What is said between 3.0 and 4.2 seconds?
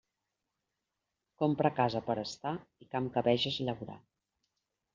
que veges llaurar.